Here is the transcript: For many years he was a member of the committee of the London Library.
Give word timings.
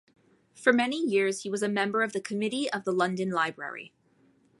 For 0.55 0.73
many 0.73 0.97
years 0.99 1.43
he 1.43 1.49
was 1.51 1.61
a 1.61 1.69
member 1.69 2.01
of 2.01 2.11
the 2.11 2.21
committee 2.21 2.67
of 2.73 2.85
the 2.85 2.91
London 2.91 3.29
Library. 3.29 3.93